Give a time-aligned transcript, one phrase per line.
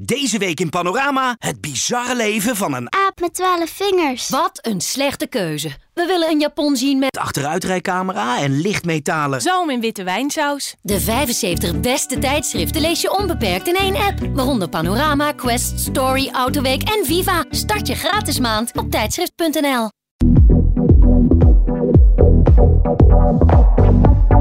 [0.00, 4.28] Deze week in Panorama het bizarre leven van een Aap met twaalf vingers.
[4.28, 5.68] Wat een slechte keuze.
[5.94, 9.40] We willen een Japon zien met achteruitrijcamera en lichtmetalen.
[9.40, 10.74] Zalm in witte wijnsaus.
[10.82, 14.18] de 75 beste tijdschriften lees je onbeperkt in één app.
[14.34, 17.44] Waaronder Panorama, Quest, Story, Autoweek en Viva.
[17.50, 19.88] Start je gratis maand op tijdschrift.nl.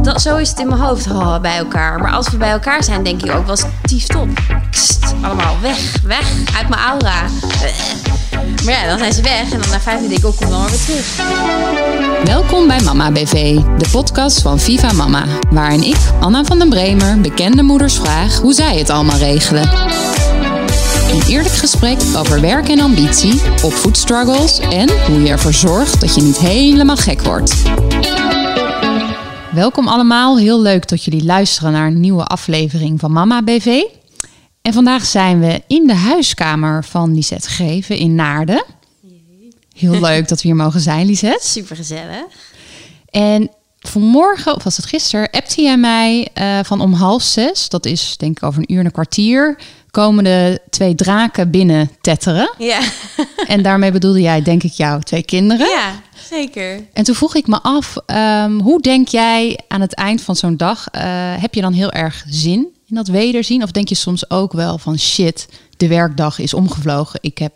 [0.02, 1.08] Dat, zo is het in mijn hoofd
[1.42, 2.00] bij elkaar.
[2.00, 4.28] Maar als we bij elkaar zijn, denk ik ook wel stief op.
[4.72, 7.24] Kst, allemaal weg, weg uit mijn aura.
[7.62, 8.42] Eh.
[8.66, 10.60] Maar ja, dan zijn ze weg en dan na vijf minuten ik, oh, kom dan
[10.60, 11.06] maar weer terug.
[12.24, 15.24] Welkom bij Mama BV, de podcast van Viva Mama.
[15.50, 19.70] Waarin ik, Anna van den Bremer, bekende moeders vraag hoe zij het allemaal regelen.
[21.12, 26.22] Een eerlijk gesprek over werk en ambitie, opvoedstruggles en hoe je ervoor zorgt dat je
[26.22, 27.56] niet helemaal gek wordt.
[29.54, 33.82] Welkom allemaal, heel leuk dat jullie luisteren naar een nieuwe aflevering van Mama BV.
[34.62, 38.64] En vandaag zijn we in de huiskamer van Lisette Greven in Naarden.
[39.74, 41.48] Heel leuk dat we hier mogen zijn, Lisette.
[41.48, 42.26] Super gezellig.
[43.10, 43.50] En
[43.80, 48.18] vanmorgen, of was het gisteren, appte jij mij eh, van om half zes, dat is
[48.18, 49.58] denk ik over een uur en een kwartier,
[49.92, 52.54] komen de twee draken binnen tetteren.
[52.58, 52.80] Ja,
[53.48, 55.68] En daarmee bedoelde jij denk ik jouw twee kinderen.
[55.68, 56.84] ja zeker.
[56.94, 60.58] En toen vroeg ik me af, ehm, hoe denk jij aan het eind van zo'n
[60.58, 61.02] dag, eh,
[61.38, 63.64] heb je dan heel erg zin in dat wederzien?
[63.64, 67.54] Of denk je soms ook wel van shit, de werkdag is omgevlogen, ik heb,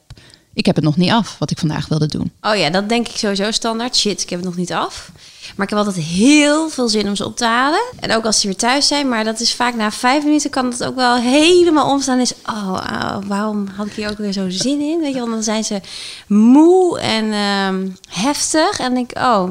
[0.56, 2.31] ik heb het nog niet af wat ik vandaag wilde doen.
[2.42, 3.95] Oh ja, dat denk ik sowieso standaard.
[3.95, 5.11] Shit, ik heb het nog niet af.
[5.56, 7.81] Maar ik heb altijd heel veel zin om ze op te halen.
[8.00, 9.09] En ook als ze weer thuis zijn.
[9.09, 12.20] Maar dat is vaak na vijf minuten kan het ook wel helemaal omstaan.
[12.20, 14.99] Is, oh, oh, waarom had ik hier ook weer zo zin in?
[14.99, 15.82] Weet je, want dan zijn ze
[16.27, 18.80] moe en ehm, heftig.
[18.80, 19.49] En denk ik, oh,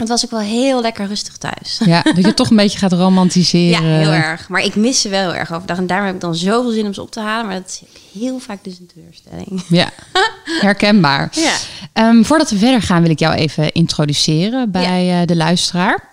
[0.00, 1.80] het was ook wel heel lekker rustig thuis.
[1.84, 3.84] Ja, dat je toch een beetje gaat Ja, romantiseren.
[3.84, 4.48] heel erg.
[4.48, 5.76] Maar ik mis ze wel heel erg overdag.
[5.76, 7.46] En daarom heb ik dan zoveel zin om ze op te halen.
[7.46, 7.82] Maar dat is
[8.20, 9.62] heel vaak dus een teleurstelling.
[9.68, 9.90] Ja,
[10.60, 11.28] herkenbaar.
[11.32, 11.52] Ja.
[11.92, 16.08] Ehm, voordat we verder gaan wil ik jou even introduceren bij eh, de luisteraar.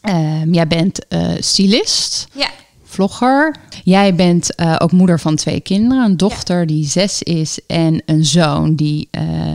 [0.00, 2.48] Ehm, jij bent eh, stylist, Ja,
[2.84, 3.54] vlogger.
[3.84, 6.04] Jij bent eh, ook moeder van twee kinderen.
[6.04, 9.08] Een dochter die zes is en een zoon die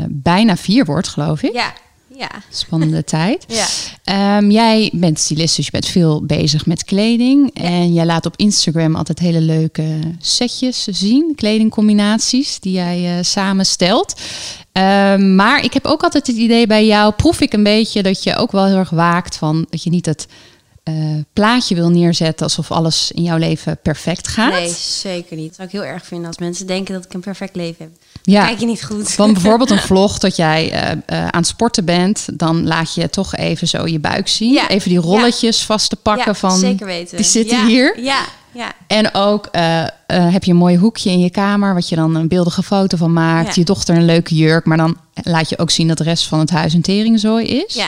[0.09, 1.53] bijna vier wordt, geloof ik.
[1.53, 1.73] ja,
[2.17, 2.29] ja.
[2.49, 3.45] Spannende tijd.
[3.47, 3.67] Ja.
[4.03, 7.53] Ehm, jij bent stylist, dus je bent veel bezig met kleding.
[7.53, 11.33] En jij laat op Instagram altijd hele leuke setjes zien.
[11.35, 14.21] Kledingcombinaties die jij eh, samenstelt.
[14.71, 18.23] Ehm, maar ik heb ook altijd het idee bij jou, proef ik een beetje dat
[18.23, 20.27] je ook wel heel erg waakt van dat je niet het
[20.87, 20.93] eh,
[21.33, 24.51] plaatje wil neerzetten alsof alles in jouw leven perfect gaat.
[24.51, 25.47] Nee, zeker niet.
[25.47, 27.91] Dat zou ik heel erg vinden als mensen denken dat ik een perfect leven heb.
[28.31, 28.45] Ja.
[28.45, 29.11] Kijk je niet goed.
[29.11, 33.09] Van bijvoorbeeld een vlog dat jij eh, eh, aan het sporten bent, dan laat je
[33.09, 34.53] toch even zo je buik zien.
[34.53, 34.69] Ja.
[34.69, 37.17] Even die rolletjes vast te pakken ja, van zeker weten.
[37.17, 37.99] die zitten hier.
[37.99, 38.19] Ja,
[38.51, 38.71] ja.
[38.87, 42.27] En ook eh, heb je een mooi hoekje in je kamer, wat je dan een
[42.27, 43.55] beeldige foto van maakt.
[43.55, 46.39] Je dochter een leuke jurk, maar dan laat je ook zien dat de rest van
[46.39, 47.73] het huis een teringzooi is.
[47.73, 47.87] Ja,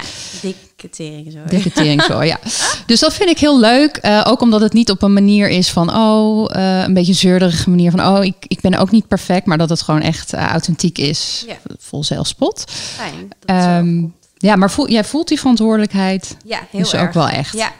[0.89, 1.69] tering zo.
[1.73, 2.39] Teringzooi, ja.
[2.85, 3.97] Dus dat vind ik heel leuk.
[3.97, 7.69] eh, ook omdat het niet op een manier is van, oh, eh, een beetje zeurderige
[7.69, 10.47] manier van, oh, ik, ik ben ook niet perfect, maar dat het gewoon echt eh,
[10.47, 11.43] authentiek is.
[11.47, 11.55] Ja.
[11.79, 12.63] Vol zelfspot.
[12.71, 13.27] Fijn.
[13.39, 14.03] Dat Ehm,
[14.37, 17.07] ja, maar voel, jij voelt die verantwoordelijkheid ja, heel dus erg.
[17.07, 17.53] ook wel echt.
[17.53, 17.71] Ja.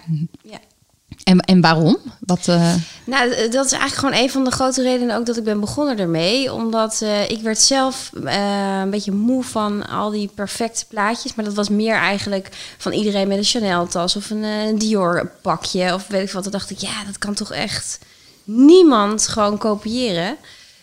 [0.44, 0.58] ja.
[1.24, 1.97] En, en waarom?
[2.19, 5.44] Wat, eh, Nou, dat is eigenlijk gewoon een van de grote redenen ook dat ik
[5.44, 6.53] ben begonnen ermee.
[6.53, 11.35] Omdat eh, ik werd zelf eh, een beetje moe van al die perfecte plaatjes.
[11.35, 15.94] Maar dat was meer eigenlijk van iedereen met een Chanel-tas of een, Dior-pakje.
[15.94, 16.44] Of weet ik wat.
[16.44, 18.00] Toen dacht ik, ja, dat kan toch echt
[18.44, 20.36] niemand gewoon kopiëren.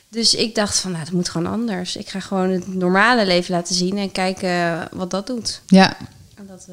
[0.09, 1.97] Dus ik dacht van, nou, dat moet gewoon anders.
[1.97, 5.61] Ik ga gewoon het normale leven laten zien en kijken wat dat doet.
[5.67, 5.97] ja,
[6.35, 6.67] En dat,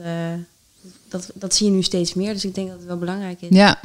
[1.09, 2.33] dat, dat zie je nu steeds meer.
[2.33, 3.47] Dus ik denk dat het wel belangrijk is.
[3.57, 3.79] ja.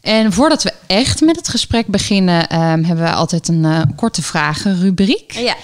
[0.00, 4.22] En voordat we echt met het gesprek beginnen, ehm, hebben we altijd een eh, korte
[4.22, 5.32] vragenrubriek.
[5.32, 5.56] Ja.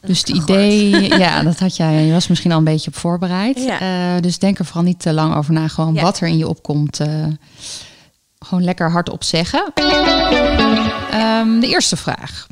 [0.00, 0.90] Dus het idee,
[1.24, 3.58] ja, dat had jij, je was misschien al een beetje op voorbereid.
[3.62, 3.80] Ja.
[4.16, 5.68] Eh, dus denk er vooral niet te lang over na.
[5.68, 6.02] Gewoon Ja.
[6.02, 7.08] wat er in je opkomt, eh,
[8.38, 9.72] gewoon lekker hardop zeggen.
[11.10, 12.46] Ehm, de eerste vraag.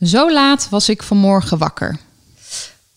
[0.00, 1.98] Zo laat was ik vanmorgen wakker.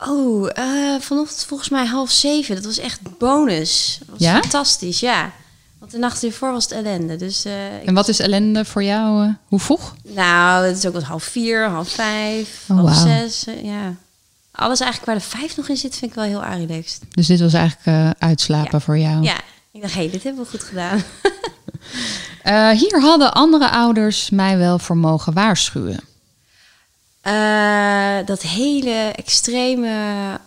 [0.08, 2.56] Oh, eh, vanochtend volgens mij half zeven.
[2.56, 3.98] Dat was echt bonus.
[4.00, 4.40] Dat was Ja?
[4.42, 5.32] fantastisch, ja.
[5.80, 7.16] Want de nacht ervoor was het ellende.
[7.16, 9.24] Dus, eh, En wat is ellende voor jou?
[9.26, 9.96] eh, hoe vroeg?
[10.04, 13.46] nou, het is ook wel half vier, half vijf, Oh, half zes.
[13.64, 13.94] ja.
[14.52, 17.02] alles eigenlijk waar de vijf nog in zit, vind ik wel heel relaxed.
[17.10, 18.80] Dus dit was eigenlijk uitslapen ja.
[18.80, 19.24] voor jou?
[19.24, 19.36] Ja,
[19.72, 21.04] ik dacht, hé, hey, dit hebben we goed gedaan.
[22.78, 26.00] hier hadden andere ouders mij wel voor mogen waarschuwen.
[27.30, 30.40] Uh, dat hele extreme,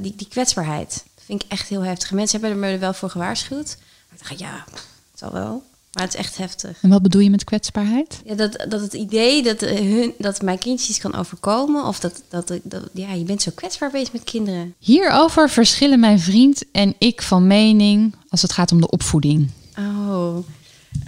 [0.00, 1.04] die, die kwetsbaarheid.
[1.14, 2.10] Dat vind ik echt heel heftig.
[2.10, 3.76] Mensen hebben er me wel voor gewaarschuwd.
[4.08, 4.64] Maar ik dacht, ja,
[5.10, 5.62] het zal wel.
[5.92, 6.78] Maar het is echt heftig.
[6.82, 8.20] En wat bedoel je met kwetsbaarheid?
[8.24, 11.84] Ja, dat, dat het idee dat, hun, dat mijn kindjes kan overkomen.
[11.84, 14.74] Of dat, dat, dat, ja, je bent zo kwetsbaar bezig met kinderen.
[14.78, 19.50] Hierover verschillen mijn vriend en ik van mening als het gaat om de opvoeding.
[19.78, 20.36] Oh.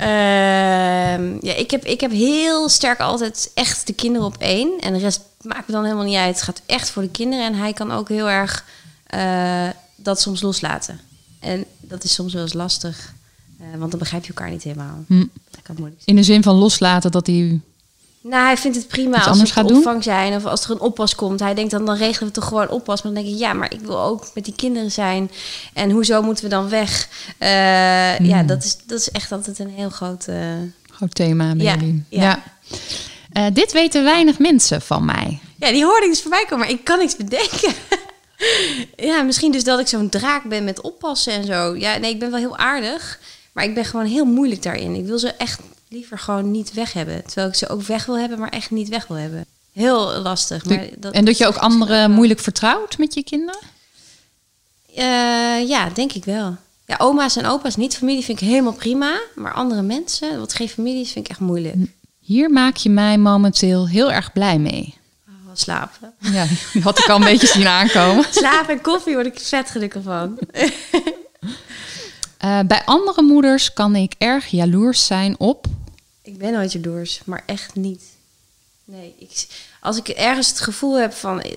[0.00, 4.78] Uh, ja, ik heb, ik heb heel sterk altijd echt de kinderen op één.
[4.80, 6.34] En de rest maakt me dan helemaal niet uit.
[6.34, 7.46] Het gaat echt voor de kinderen.
[7.46, 8.64] En hij kan ook heel erg
[9.14, 11.00] uh, dat soms loslaten.
[11.40, 13.14] En dat is soms wel eens lastig.
[13.60, 15.04] Uh, want dan begrijp je elkaar niet helemaal.
[15.06, 15.26] Hm.
[16.04, 17.60] In de zin van loslaten dat hij.
[18.22, 20.02] Nou, hij vindt het prima als anders er opvang doen?
[20.02, 21.40] zijn of als er een oppas komt.
[21.40, 23.02] Hij denkt dan, dan regelen we toch gewoon oppas.
[23.02, 25.30] Maar dan denk ik, ja, maar ik wil ook met die kinderen zijn.
[25.72, 27.08] En hoezo moeten we dan weg?
[27.38, 27.48] Uh,
[28.16, 28.26] Hmm.
[28.26, 30.26] Ja, dat is, dat is echt altijd een heel groot...
[30.28, 30.36] Uh...
[30.90, 32.04] Groot thema bij ja, jullie.
[32.08, 32.22] Ja.
[32.22, 32.42] ja.
[33.32, 35.38] Uh, dit weten weinig mensen van mij.
[35.56, 37.74] Ja, die hoorde ik dus voorbij komen, maar ik kan niks bedenken.
[39.10, 41.76] ja, misschien dus dat ik zo'n draak ben met oppassen en zo.
[41.76, 43.20] Ja, nee, ik ben wel heel aardig.
[43.52, 44.94] Maar ik ben gewoon heel moeilijk daarin.
[44.94, 45.60] Ik wil ze echt
[45.92, 47.24] liever gewoon niet weg hebben.
[47.24, 49.46] Terwijl ik ze ook weg wil hebben, maar echt niet weg wil hebben.
[49.72, 50.64] Heel lastig.
[50.64, 53.60] Maar dat, en dat je ook anderen moeilijk vertrouwt met je kinderen?
[54.98, 56.56] Uh, ja, denk ik wel.
[56.86, 59.20] Ja, oma's en opa's, niet familie, vind ik helemaal prima.
[59.34, 61.74] Maar andere mensen, wat geen familie is, vind ik echt moeilijk.
[62.20, 64.94] Hier maak je mij momenteel heel erg blij mee.
[65.28, 66.12] Oh, slapen.
[66.18, 68.24] Ja, die had ik al een beetje zien aankomen.
[68.40, 70.38] Slapen en koffie word ik vet gelukkig van.
[72.44, 75.66] Uh, bij andere moeders kan ik erg jaloers zijn op.
[76.22, 78.02] Ik ben nooit jaloers, maar echt niet.
[78.84, 79.46] Nee, ik,
[79.80, 81.52] als ik ergens het gevoel heb van uh,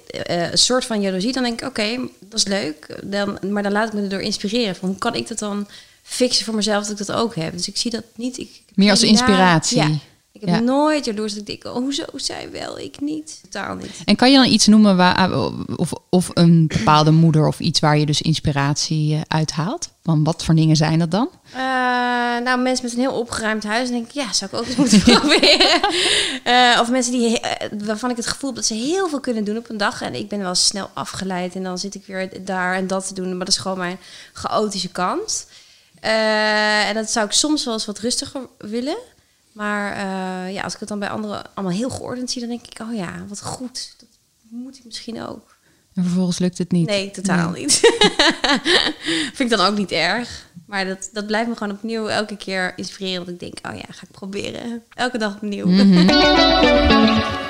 [0.52, 3.00] een soort van jaloezie, dan denk ik: oké, okay, dat is leuk.
[3.04, 4.76] Dan, maar dan laat ik me erdoor inspireren.
[4.76, 5.68] Van hoe kan ik dat dan
[6.04, 7.52] fixen voor mezelf dat ik dat ook heb?
[7.52, 8.38] Dus ik zie dat niet.
[8.38, 9.78] Ik, Meer als inspiratie.
[9.78, 9.92] Ja.
[10.36, 10.60] Ik heb ja.
[10.60, 13.40] nooit jaloers dat ik denk: oh, hoezo zij wel, ik niet.
[13.42, 14.02] Totaal niet.
[14.06, 15.32] En kan je dan iets noemen waar,
[15.76, 19.90] of, of een bepaalde moeder of iets waar je dus inspiratie uithaalt?
[20.02, 21.30] Want wat voor dingen zijn dat dan?
[21.52, 21.58] Uh,
[22.44, 23.90] nou, mensen met een heel opgeruimd huis.
[23.90, 25.80] denk ik, ja, zou ik ook eens moeten proberen.
[26.48, 27.42] Uh, of mensen die,
[27.86, 30.02] waarvan ik het gevoel heb dat ze heel veel kunnen doen op een dag.
[30.02, 31.56] En ik ben wel snel afgeleid.
[31.56, 33.30] En dan zit ik weer daar en dat te doen.
[33.30, 34.00] Maar dat is gewoon mijn
[34.34, 35.48] chaotische kant.
[36.00, 38.98] en dat zou ik soms wel eens wat rustiger willen.
[39.56, 40.00] Maar
[40.52, 42.96] ja, als ik het dan bij anderen allemaal heel geordend zie, dan denk ik, oh
[42.96, 43.96] ja, wat goed.
[43.98, 44.10] Dat
[44.50, 45.56] moet ik misschien ook.
[45.96, 46.88] En vervolgens lukt het niet.
[46.88, 47.62] Nee, totaal nee.
[47.62, 47.80] niet.
[49.36, 50.48] Vind ik dan ook niet erg.
[50.66, 53.26] Maar dat, dat blijft me gewoon opnieuw elke keer inspireren.
[53.26, 54.84] Dat ik denk, oh ja, ga ik proberen.
[54.94, 55.68] Elke dag opnieuw.
[55.68, 56.10] Mm -hmm.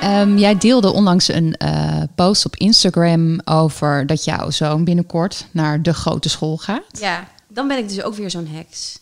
[0.02, 5.82] um, jij deelde onlangs een uh, post op Instagram over dat jouw zoon binnenkort naar
[5.82, 6.98] de grote school gaat.
[7.00, 8.98] Ja, dan ben ik dus ook weer zo'n heks.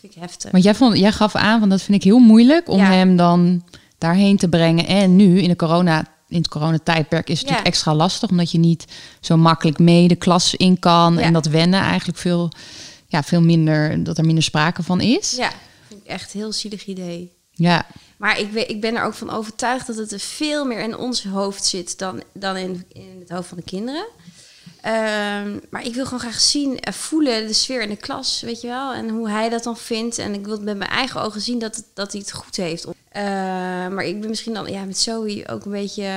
[0.00, 0.50] Vind ik heftig.
[0.50, 2.90] Want jij, vond, jij gaf aan, van dat vind ik heel moeilijk om ja.
[2.92, 3.62] hem dan
[3.98, 4.86] daarheen te brengen.
[4.86, 7.54] En nu in de corona in het coronatijdperk is het Ja.
[7.54, 8.84] natuurlijk extra lastig, omdat je niet
[9.20, 11.14] zo makkelijk mee de klas in kan.
[11.14, 11.20] Ja.
[11.20, 12.50] En dat wennen eigenlijk veel,
[13.06, 15.36] ja, veel minder, dat er minder sprake van is.
[15.36, 15.50] Ja,
[15.88, 17.32] vind ik echt een heel zielig idee.
[17.52, 17.86] Ja,
[18.16, 21.24] Maar ik, ik ben er ook van overtuigd dat het er veel meer in ons
[21.24, 24.06] hoofd zit dan, dan in, in het hoofd van de kinderen.
[24.80, 28.60] Ehm, maar ik wil gewoon graag zien en voelen de sfeer in de klas, weet
[28.60, 28.92] je wel.
[28.92, 30.18] En hoe hij dat dan vindt.
[30.18, 32.86] En ik wil met mijn eigen ogen zien dat, dat hij het goed heeft.
[33.08, 33.22] Eh,
[33.88, 36.10] maar ik ben misschien dan ja, met Zoe ook een beetje...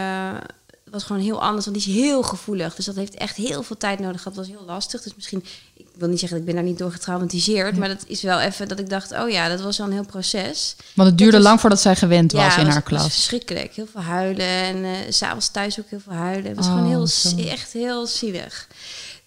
[0.92, 2.76] was gewoon heel anders, want die is heel gevoelig.
[2.76, 4.36] Dus dat heeft echt heel veel tijd nodig gehad.
[4.38, 5.02] Dat was heel lastig.
[5.02, 7.78] Dus misschien, ik wil niet zeggen dat ik ben daar niet door getraumatiseerd.
[7.78, 10.06] Maar dat is wel even dat ik dacht, oh ja, dat was wel een heel
[10.06, 10.76] proces.
[10.96, 13.02] want het duurde lang voordat zij gewend was Ja, in was- haar klas.
[13.14, 13.74] verschrikkelijk.
[13.76, 16.46] Heel veel huilen en s s'avonds thuis ook heel veel huilen.
[16.48, 17.38] Het was Oh, gewoon heel, zo.
[17.38, 18.68] echt heel zielig.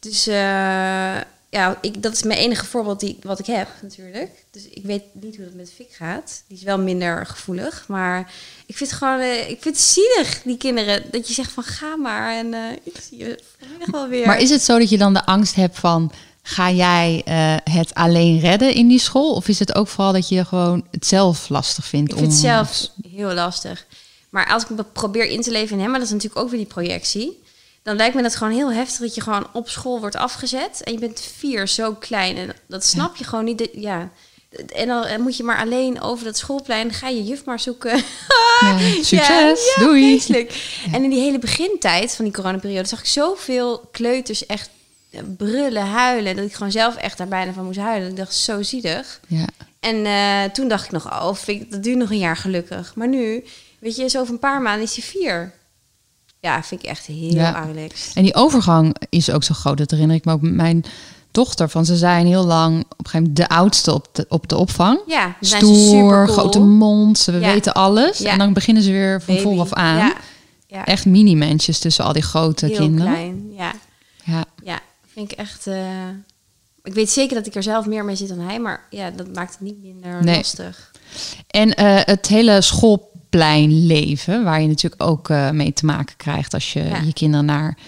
[0.00, 1.16] Dus eh,
[1.54, 4.44] ja, ik, dat is mijn enige voorbeeld die, wat ik heb natuurlijk.
[4.50, 6.42] Dus ik weet niet hoe het met Fik gaat.
[6.48, 7.84] Die is wel minder gevoelig.
[7.88, 8.32] Maar
[8.66, 11.02] ik vind het gewoon, eh, ik vind het zielig, die kinderen.
[11.10, 14.26] Dat je zegt van ga maar en eh, ik zie je vanmiddag wel weer.
[14.26, 16.12] Maar is het zo dat je dan de angst hebt van...
[16.42, 19.34] ga jij eh, het alleen redden in die school?
[19.34, 22.12] Of is het ook vooral dat je gewoon het zelf lastig vindt?
[22.12, 23.86] Ik vind het zelf heel lastig.
[24.30, 26.50] Maar als ik me probeer in te leven in hem, maar dat is natuurlijk ook
[26.50, 27.42] weer die projectie.
[27.84, 30.80] Dan lijkt me dat gewoon heel heftig dat je gewoon op school wordt afgezet.
[30.84, 32.36] En je bent vier, zo klein.
[32.36, 33.68] En dat snap je gewoon niet.
[33.72, 34.10] Ja.
[34.74, 36.92] En dan eh, moet je maar alleen over dat schoolplein.
[36.92, 38.02] Ga je juf maar zoeken.
[38.60, 40.22] Ja, succes, Ja, doei.
[40.92, 44.70] En in die hele begintijd van die coronaperiode zag ik zoveel kleuters echt
[45.10, 46.36] eh, brullen, huilen.
[46.36, 48.10] Dat ik gewoon zelf echt daar bijna van moest huilen.
[48.10, 49.20] Ik dacht, zo zielig.
[49.26, 49.46] Ja.
[49.80, 52.94] En eh, toen dacht ik nog, oh, vind ik, dat duurt nog een jaar gelukkig.
[52.94, 53.44] Maar nu,
[53.78, 55.52] weet je, zo over een paar maanden is hij vier.
[56.44, 57.66] Ja, vind ik echt heel Ja.
[58.14, 59.78] En die overgang is ook zo groot.
[59.78, 60.84] Dat herinner ik me ook mijn
[61.30, 61.68] dochter.
[61.68, 64.56] Van ze zijn heel lang op een gegeven moment de oudste op de, op de
[64.56, 65.00] opvang.
[65.06, 66.26] Ja, Stoer, supercool.
[66.34, 67.38] grote mond, ze Ja.
[67.38, 68.18] weten alles.
[68.18, 68.30] Ja.
[68.30, 69.46] En dan beginnen ze weer van Baby.
[69.46, 69.96] vooraf aan.
[69.96, 70.14] Ja,
[70.66, 70.84] ja.
[70.84, 73.12] Echt mini-mensjes tussen al die grote heel kinderen.
[73.12, 73.52] klein.
[73.56, 73.72] Ja,
[74.24, 74.44] Ja.
[74.64, 74.80] ja,
[75.12, 75.66] vind ik echt.
[75.66, 76.08] eh,
[76.82, 79.34] ik weet zeker dat ik er zelf meer mee zit dan hij, maar ja, dat
[79.34, 80.36] maakt het niet minder Nee.
[80.36, 80.90] lastig.
[81.46, 82.60] En eh, het hele
[83.38, 87.00] schoolpleinleven, waar je natuurlijk ook eh, mee te maken krijgt als je Ja.
[87.00, 87.78] je kinderen naar,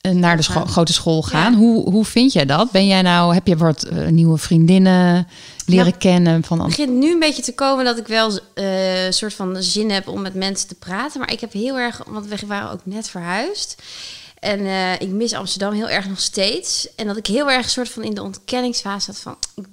[0.00, 1.52] eh, naar de scho- grote school gaan.
[1.52, 1.58] Ja.
[1.58, 2.70] Hoe, hoe vind jij dat?
[2.70, 5.26] Ben jij nou, heb je wat eh, nieuwe vriendinnen
[5.66, 5.96] leren Ja.
[5.98, 6.42] kennen?
[6.44, 9.90] Van, Het begint nu een beetje te komen dat ik wel een soort van zin
[9.90, 11.20] heb om met mensen te praten.
[11.20, 13.82] Maar ik heb heel erg, want we waren ook net verhuisd.
[14.38, 14.60] En
[15.00, 16.88] ik mis Amsterdam heel erg nog steeds.
[16.96, 19.36] En dat ik heel erg een soort van in de ontkenningsfase zat van...
[19.54, 19.64] ik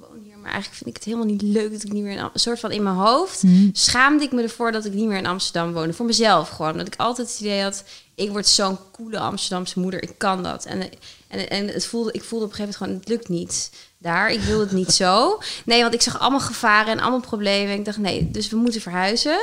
[0.51, 2.19] maar eigenlijk vind ik het helemaal niet leuk dat ik niet meer in...
[2.19, 3.69] Am- soort van in mijn hoofd Mhm.
[3.71, 5.93] schaamde ik me ervoor dat ik niet meer in Amsterdam woonde.
[5.93, 6.77] Voor mezelf gewoon.
[6.77, 7.83] Dat ik altijd het idee had,
[8.15, 10.03] ik word zo'n coole Amsterdamse moeder.
[10.03, 10.65] Ik kan dat.
[10.65, 10.89] En,
[11.27, 14.31] en, en het voelde, ik voelde op een gegeven moment gewoon, het lukt niet daar.
[14.31, 15.39] Ik wil het niet zo.
[15.65, 17.73] Nee, want ik zag allemaal gevaren en allemaal problemen.
[17.75, 19.39] Ik dacht, nee, dus we moeten verhuizen.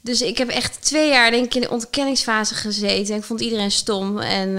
[0.00, 3.12] Dus ik heb echt twee jaar denk ik in de ontkenningsfase gezeten.
[3.14, 4.18] En ik vond iedereen stom.
[4.18, 4.54] En, eh,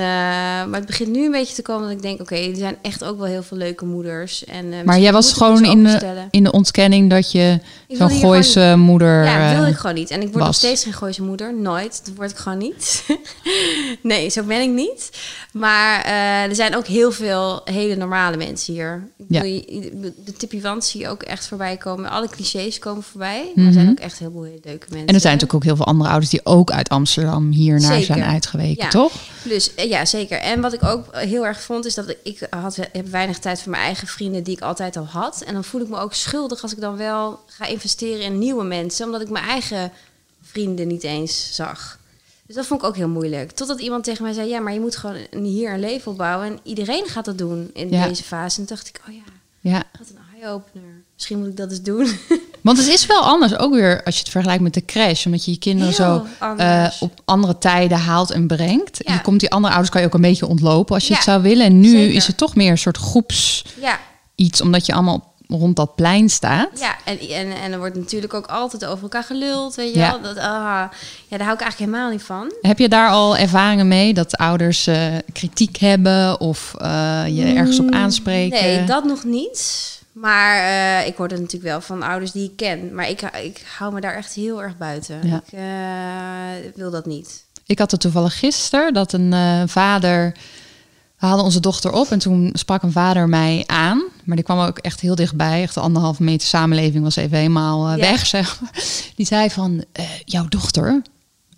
[0.65, 2.21] maar het begint nu een beetje te komen dat ik denk...
[2.21, 4.45] oké, er zijn echt ook wel heel veel leuke moeders.
[4.45, 8.75] En, eh, maar jij was gewoon in de, in de ontkenning dat je zo'n Gooise
[8.77, 10.09] moeder Ja, wilde eh, ik gewoon niet.
[10.09, 11.53] En ik word nog steeds geen Gooise moeder.
[11.53, 12.01] Nooit.
[12.05, 13.03] Dat word ik gewoon niet.
[14.01, 15.09] nee, zo ben ik niet.
[15.53, 16.03] Maar
[16.49, 19.07] er zijn ook heel veel hele normale mensen hier.
[19.27, 19.41] Ja.
[19.41, 22.09] De je ook echt voorbij komen.
[22.09, 23.51] Alle clichés komen voorbij.
[23.55, 23.93] Maar er zijn Mhm.
[23.93, 25.07] ook echt heel veel hele leuke mensen.
[25.29, 28.23] Er zijn natuurlijk ook heel veel andere ouders die ook uit Amsterdam hier naar zijn
[28.23, 28.89] uitgeweken, Ja.
[28.89, 29.13] toch?
[29.43, 30.37] Plus, eh, ja, zeker.
[30.39, 33.71] En wat ik ook heel erg vond, is dat ik had, heb weinig tijd voor
[33.71, 35.41] mijn eigen vrienden die ik altijd al had.
[35.41, 38.63] En dan voel ik me ook schuldig als ik dan wel ga investeren in nieuwe
[38.63, 39.91] mensen, omdat ik mijn eigen
[40.41, 41.99] vrienden niet eens zag.
[42.45, 43.51] Dus dat vond ik ook heel moeilijk.
[43.51, 46.47] Totdat iemand tegen mij zei: Ja, maar je moet gewoon hier een leven opbouwen.
[46.47, 48.07] En iedereen gaat dat doen in Ja.
[48.07, 48.59] deze fase.
[48.61, 49.21] En toen dacht ik: Oh ja,
[49.59, 49.83] Ja.
[49.99, 51.03] wat een eye-opener.
[51.13, 52.07] Misschien moet ik dat eens doen.
[52.61, 55.25] Want het is wel anders, ook weer als je het vergelijkt met de crash.
[55.25, 58.99] Omdat je je kinderen Heel zo eh, op andere tijden haalt en brengt.
[59.05, 59.13] Ja.
[59.13, 61.23] Je komt die andere ouders kan je ook een beetje ontlopen als je Ja, het
[61.23, 61.65] zou willen.
[61.65, 62.15] En nu zeker.
[62.15, 63.99] is het toch meer een soort groeps ja,
[64.35, 66.69] iets, omdat je allemaal rond dat plein staat.
[66.79, 70.11] Ja, en, en, en er wordt natuurlijk ook altijd over elkaar geluld, weet je Ja.
[70.11, 70.21] wel.
[70.21, 70.43] Dat, ah,
[71.27, 72.53] ja, daar hou ik eigenlijk helemaal niet van.
[72.61, 77.79] Heb je daar al ervaringen mee dat ouders eh, kritiek hebben of eh, je ergens
[77.79, 78.61] op aanspreken?
[78.61, 79.97] Nee, dat nog niet.
[80.11, 82.93] Maar eh, ik hoor het natuurlijk wel van ouders die ik ken.
[82.93, 85.27] Maar ik, ik hou me daar echt heel erg buiten.
[85.27, 85.41] Ja.
[85.45, 87.45] Ik eh, wil dat niet.
[87.65, 90.31] Ik had het toevallig gisteren dat een eh, vader.
[91.19, 94.03] We hadden onze dochter op en toen sprak een vader mij aan.
[94.23, 95.61] Maar die kwam ook echt heel dichtbij.
[95.61, 97.97] Echt de anderhalve meter samenleving was even helemaal Ja.
[97.97, 98.71] weg, zeg maar.
[99.15, 99.83] Die zei van,
[100.25, 101.01] jouw dochter,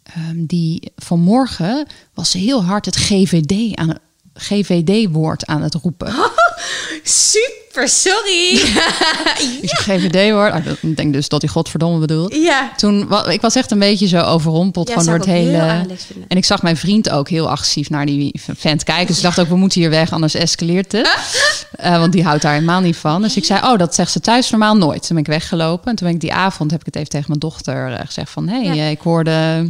[0.04, 3.98] ehm, die vanmorgen was ze heel hard het GVD aan
[4.34, 6.14] GVD-woord aan het roepen.
[7.04, 8.52] Super, sorry.
[9.62, 10.54] Ik zeg GVD-woord.
[10.54, 12.36] Ah, ik denk dus dat hij godverdomme bedoelt.
[12.36, 12.72] ja.
[12.78, 15.86] Toen, ik was echt een beetje zo overrompeld Ja, gewoon door het hele.
[16.28, 19.08] En ik zag mijn vriend ook heel agressief naar die vent kijken.
[19.08, 21.10] Dus ik dacht ook, we moeten hier weg, anders escaleert het.
[21.72, 23.22] Eh, want die houdt daar helemaal niet van.
[23.22, 25.00] Dus ik zei, oh, dat zegt ze thuis normaal nooit.
[25.08, 25.90] Toen ben ik weggelopen.
[25.90, 28.30] En toen ben ik die avond, heb ik het even tegen mijn dochter eh, gezegd
[28.30, 28.48] van...
[28.48, 28.84] hé, hey, Ja.
[28.84, 29.70] eh, ik hoorde,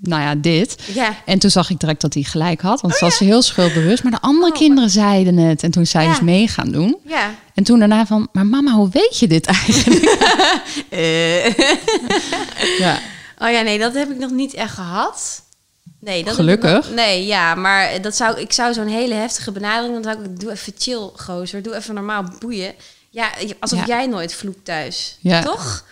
[0.00, 0.76] nou ja, dit.
[0.94, 1.14] Ja.
[1.24, 2.80] En toen zag ik direct dat hij gelijk had.
[2.80, 4.02] Want ze was heel schuldbewust.
[4.02, 5.62] Maar de andere kinderen zeiden het.
[5.62, 6.12] En toen zij Oh, Ja.
[6.12, 6.96] dus mee gaan doen.
[7.06, 7.30] Ja.
[7.54, 10.00] En toen daarna van, maar mama, hoe weet je dit eigenlijk?
[12.78, 12.98] ja.
[13.38, 15.42] Oh ja, nee, dat heb ik nog niet echt gehad.
[16.00, 16.72] Nee, dat Gelukkig.
[16.72, 20.02] nog- nee, ja, maar dat zou, ik zou zo'n hele heftige benadering...
[20.02, 21.62] dan zou ik, doe even chill, gozer.
[21.62, 22.74] Doe even normaal boeien.
[23.10, 23.30] Ja,
[23.60, 25.18] alsof jij nooit vloekt thuis.
[25.44, 25.84] Toch?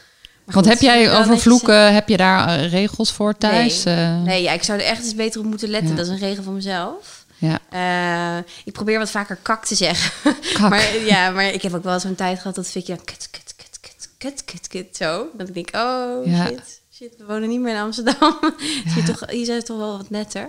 [0.50, 3.82] Want heb jij over vloeken, heb je daar eh, regels voor thuis?
[3.84, 3.94] Nee.
[3.96, 5.90] Eh, Nee, ja, ik zou er echt eens beter op moeten letten.
[5.90, 5.96] Ja.
[5.96, 7.24] Dat is een regel van mezelf.
[7.38, 7.58] Ja.
[7.70, 10.32] Eh, ik probeer wat vaker kak te zeggen.
[10.52, 10.70] Kak.
[10.70, 13.54] maar, ja, maar ik heb ook wel zo'n tijd gehad dat ik ja, kut, kut,
[13.56, 15.26] kut, kut, kut, kut, kut, zo.
[15.36, 16.46] Dat ik denk, oh Ja.
[16.46, 18.38] shit, shit, we wonen niet meer in Amsterdam.
[18.94, 20.48] Hier, toch, hier zijn toch wel wat netter.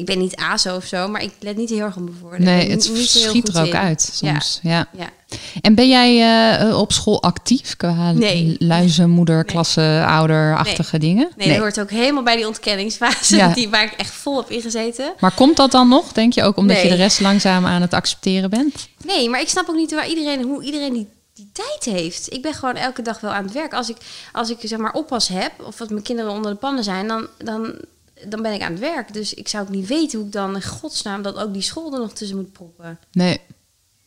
[0.00, 2.42] Ik ben niet ASO of zo, maar ik let niet heel erg op mijn woorden.
[2.42, 3.76] Nee, het niet schiet er ook in.
[3.76, 4.60] uit soms.
[4.62, 4.86] Ja.
[4.96, 5.10] Ja.
[5.60, 6.10] En ben jij
[6.58, 8.56] eh, op school actief qua Nee.
[8.58, 11.28] luizenmoeder, klasse, ouder-achtige dingen?
[11.36, 13.36] Nee, dat hoort ook helemaal bij die ontkenningsfase.
[13.36, 13.54] Ja.
[13.54, 15.12] Die waar ik echt vol op ingezeten.
[15.20, 16.92] Maar komt dat dan nog, denk je ook, omdat je Nee.
[16.92, 18.88] de rest langzaam aan het accepteren bent?
[19.04, 22.32] Nee, maar ik snap ook niet waar iedereen, hoe iedereen die, die tijd heeft.
[22.32, 23.74] Ik ben gewoon elke dag wel aan het werk.
[23.74, 23.96] Als ik,
[24.32, 27.26] als ik zeg maar oppas heb, of als mijn kinderen onder de pannen zijn, dan,
[27.38, 27.74] dan,
[28.26, 29.12] dan ben ik aan het werk.
[29.12, 31.92] Dus ik zou ook niet weten hoe ik dan in godsnaam dat ook die school
[31.92, 32.98] er nog tussen moet proppen.
[33.12, 33.40] Nee.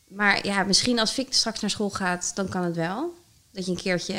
[0.07, 3.13] Maar ja, misschien als Vic straks naar school gaat, dan kan het wel.
[3.51, 4.15] Dat je een keertje...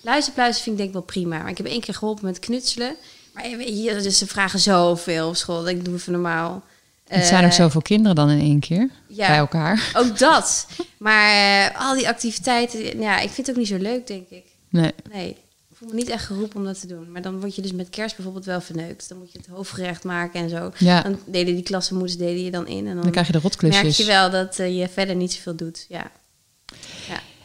[0.00, 1.38] Luisterpluizen vind ik denk ik wel prima.
[1.38, 2.96] Maar ik heb één keer geholpen met knutselen.
[3.34, 5.58] Maar je, dus ze vragen zoveel op school.
[5.58, 6.62] Dat ik doe even normaal.
[7.08, 9.26] Het zijn ook Eh, zoveel kinderen dan in één keer ja.
[9.26, 9.90] bij elkaar.
[9.94, 10.66] Ook dat.
[10.98, 11.30] Maar
[11.70, 14.44] eh, al die activiteiten, ja, ik vind het ook niet zo leuk, denk ik.
[14.68, 14.92] Nee.
[15.12, 15.36] Nee,
[15.78, 17.12] voel me niet echt geroepen om dat te doen.
[17.12, 19.08] Maar dan word je dus met kerst bijvoorbeeld wel verneukt.
[19.08, 20.72] Dan moet je het hoofdgerecht maken en zo.
[20.78, 22.86] Ja, Dan deden die klassenmoeders deden je dan in.
[22.86, 23.96] En dan, dan krijg je de merk rotklusjes.
[23.96, 25.86] je wel dat eh, je verder niet zoveel doet.
[25.88, 26.10] Ja.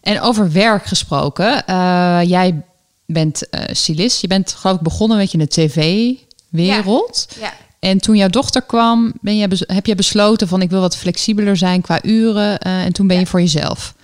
[0.02, 1.66] En over werk gesproken.
[1.66, 2.62] eh, jij
[3.06, 4.22] bent stylist.
[4.22, 5.50] Je bent geloof ik begonnen met je in de
[6.52, 7.28] tv-wereld.
[7.40, 10.98] ja, En toen jouw dochter kwam, ben je, heb je besloten van ik wil wat
[10.98, 12.60] flexibeler zijn qua uren.
[12.60, 13.30] en toen ben je Ja.
[13.30, 13.96] voor jezelf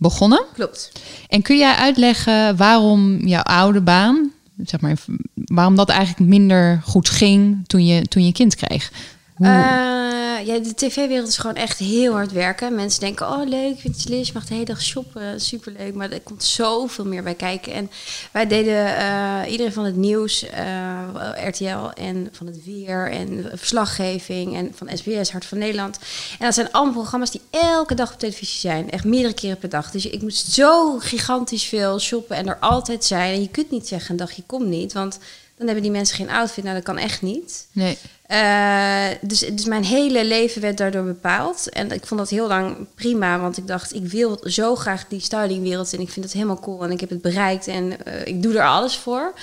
[0.00, 0.44] begonnen.
[0.54, 0.92] klopt.
[1.28, 4.30] En kun jij uitleggen waarom jouw oude baan,
[4.64, 4.96] zeg maar,
[5.34, 8.92] waarom dat eigenlijk minder goed ging toen je, toen je kind kreeg?
[9.34, 12.74] Hoe- Eh, ja, de tv-wereld is gewoon echt heel hard werken.
[12.74, 15.94] Mensen denken, oh leuk, je mag de hele dag shoppen, superleuk.
[15.94, 17.72] Maar er komt zoveel meer bij kijken.
[17.72, 17.90] En
[18.32, 20.98] wij deden eh, iedereen van het nieuws, eh,
[21.46, 25.98] RTL en van het weer en verslaggeving en van SBS, Hart van Nederland.
[26.38, 28.90] En dat zijn allemaal programma's die elke dag op televisie zijn.
[28.90, 29.90] Echt meerdere keren per dag.
[29.90, 33.34] Dus ik moest zo gigantisch veel shoppen en er altijd zijn.
[33.34, 35.18] En je kunt niet zeggen een dagje kom niet, want
[35.60, 36.64] dan hebben die mensen geen outfit.
[36.64, 37.66] Nou, dat kan echt niet.
[37.72, 37.98] nee.
[38.26, 41.68] Eh, dus, dus mijn hele leven werd daardoor bepaald.
[41.68, 45.20] En ik vond dat heel lang prima, want ik dacht, ik wil zo graag die
[45.20, 48.42] stylingwereld en ik vind het helemaal cool en ik heb het bereikt en eh, ik
[48.42, 49.34] doe er alles voor.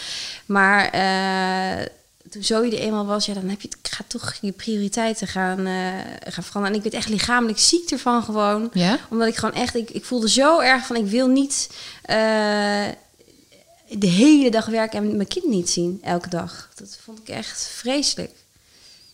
[0.45, 1.85] Maar eh,
[2.29, 5.67] toen Zoe er eenmaal was, ja, dan heb je het, gaat toch je prioriteiten gaan,
[6.27, 6.67] gaan veranderen.
[6.67, 8.97] En ik werd echt lichamelijk ziek ervan gewoon Ja?
[9.09, 11.69] omdat ik gewoon echt, ik, ik voelde zo erg van, ik wil niet
[13.89, 16.69] de hele dag werken en mijn kind niet zien, elke dag.
[16.75, 18.31] Dat vond ik echt vreselijk.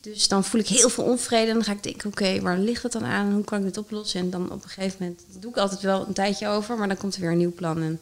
[0.01, 2.83] Dus dan voel ik heel veel onvrede en dan ga ik denken, oké, waar ligt
[2.83, 3.31] het dan aan?
[3.31, 4.19] Hoe kan ik dit oplossen?
[4.19, 6.87] En dan op een gegeven moment, dat doe ik altijd wel een tijdje over, maar
[6.87, 7.99] dan komt er weer een nieuw plan en dan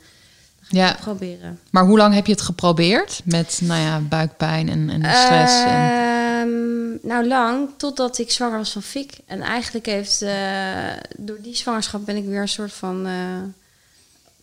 [0.62, 0.88] ga ik Ja.
[0.88, 1.60] het proberen.
[1.70, 5.64] Maar hoe lang heb je het geprobeerd met nou ja, buikpijn en, en stress?
[5.64, 5.92] en...
[5.92, 9.18] Ehm, nou, lang, totdat ik zwanger was van Fik.
[9.26, 10.34] En eigenlijk heeft, eh,
[11.18, 13.14] door die zwangerschap ben ik weer een soort van eh,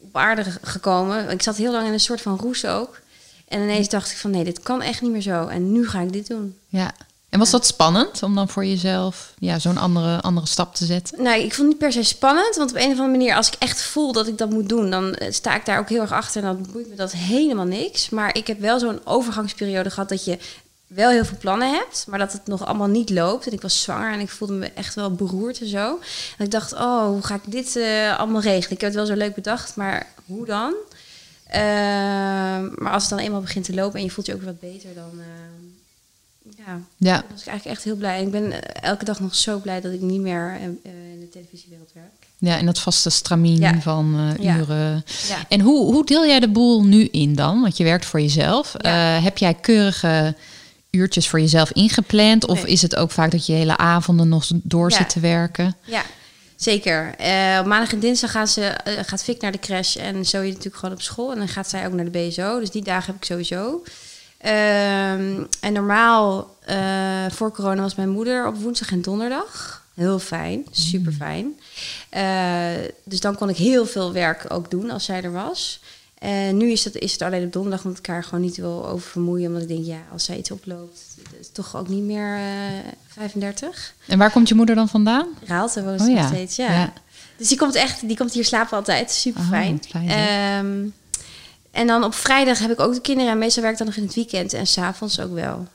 [0.01, 1.31] op aarde ge- gekomen.
[1.31, 3.01] Ik zat heel lang in een soort van roes ook.
[3.49, 5.47] En ineens dacht ik van, nee, dit kan echt niet meer zo.
[5.47, 6.57] En nu ga ik dit doen.
[6.69, 6.93] Ja.
[7.29, 11.23] En was dat spannend om dan voor jezelf ja, zo'n andere, andere stap te zetten?
[11.23, 13.47] Nou, ik vond het niet per se spannend, want op een of andere manier, als
[13.49, 16.01] ik echt voel dat ik dat moet doen, dan eh, sta ik daar ook heel
[16.01, 18.09] erg achter en dan boeit me dat helemaal niks.
[18.11, 20.39] Maar ik heb wel zo'n overgangsperiode gehad dat je
[20.89, 23.47] wel heel veel plannen hebt, maar dat het nog allemaal niet loopt.
[23.47, 25.99] En ik was zwanger en ik voelde me echt wel beroerd en zo.
[26.39, 28.71] En ik dacht, oh, hoe ga ik dit eh, allemaal regelen?
[28.75, 30.75] Ik heb het wel zo leuk bedacht, maar hoe dan?
[31.49, 34.61] Ehm, maar als het dan eenmaal begint te lopen en je voelt je ook wat
[34.61, 37.15] beter, dan eh, ja, Ja.
[37.15, 38.19] dan was ik eigenlijk echt heel blij.
[38.19, 41.21] En ik ben eh, elke dag nog zo blij dat ik niet meer eh, in
[41.21, 42.07] de televisiewereld werk.
[42.39, 43.81] Ja, en dat vaste stramien Ja.
[43.81, 45.05] van uren.
[45.29, 45.37] Ja.
[45.49, 47.61] En hoe, hoe deel jij de boel nu in dan?
[47.61, 48.75] Want je werkt voor jezelf.
[49.23, 50.35] Heb jij keurige
[50.91, 52.47] uurtjes voor jezelf ingepland?
[52.47, 52.73] Of Nee.
[52.73, 54.97] is het ook vaak dat je hele avonden nog door Ja.
[54.97, 55.77] zit te werken?
[55.85, 56.03] Ja,
[56.57, 57.09] zeker.
[57.61, 60.77] Op maandag en dinsdag gaan ze, eh, gaat Fik naar de crash en Zoe natuurlijk
[60.77, 61.33] gewoon op school.
[61.33, 62.59] En dan gaat zij ook naar de BSO.
[62.61, 63.83] Dus die dagen heb ik sowieso.
[64.39, 66.77] Ehm, en normaal, eh,
[67.31, 69.83] voor corona, was mijn moeder op woensdag en donderdag.
[69.95, 71.59] Heel fijn, super fijn.
[73.05, 75.81] dus dan kon ik heel veel werk ook doen als zij er was.
[76.19, 78.89] En nu is het, is het alleen op donderdag, omdat ik haar gewoon niet wil
[78.89, 79.47] over vermoeien.
[79.47, 81.01] Omdat ik denk, ja, als zij iets oploopt,
[81.41, 83.95] is toch ook niet meer eh 35.
[84.07, 85.27] En waar komt je moeder dan vandaan?
[85.45, 86.21] Raalte woont Oh ze ja.
[86.21, 86.73] nog steeds, ja.
[86.73, 86.93] Ja.
[87.37, 89.11] Dus die komt echt, die komt hier slapen altijd.
[89.11, 89.81] Super Oh, fijn.
[89.93, 90.87] Ehm,
[91.71, 93.33] en dan op vrijdag heb ik ook de kinderen.
[93.33, 94.53] En meestal werk ik dan nog in het weekend.
[94.53, 95.67] En s'avonds ook wel.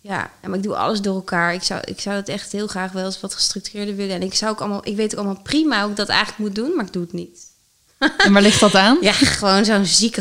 [0.00, 1.54] Ja, en maar ik doe alles door elkaar.
[1.54, 4.14] Ik zou, ik zou het echt heel graag wel eens wat gestructureerder willen.
[4.14, 6.54] En ik zou ook allemaal, ik weet ook allemaal prima hoe ik dat eigenlijk moet
[6.54, 7.50] doen, maar ik doe het niet.
[8.18, 8.98] En waar ligt dat aan?
[9.00, 10.20] Ja, gewoon zo'n zieke.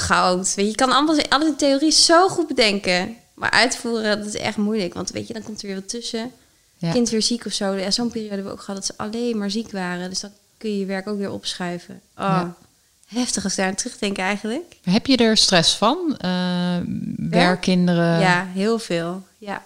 [0.56, 3.16] Weet je, kan allemaal, alles in theorie zo goed bedenken.
[3.34, 4.94] Maar uitvoeren, dat is echt moeilijk.
[4.94, 6.32] Want weet je, dan komt er weer wat tussen.
[6.78, 6.92] Ja.
[6.92, 7.74] Kind weer ziek of zo.
[7.74, 10.10] Ja, Zo'n periode hebben we ook gehad dat ze alleen maar ziek waren.
[10.10, 12.02] Dus dan kun je je werk ook weer opschuiven.
[12.18, 12.56] Oh, Ja.
[13.08, 14.76] heftig als daar aan terugdenk eigenlijk.
[14.84, 16.16] Heb je er stress van?
[16.18, 16.78] Eh
[17.18, 18.20] werkkinderen?
[18.20, 19.24] ja, heel veel.
[19.38, 19.62] Ja.